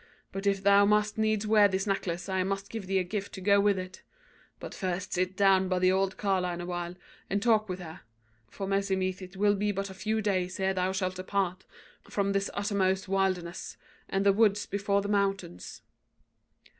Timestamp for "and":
7.29-7.39, 14.09-14.25